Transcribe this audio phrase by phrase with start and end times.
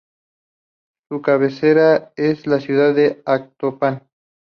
[1.11, 4.07] Su cabecera es la ciudad de Actopan.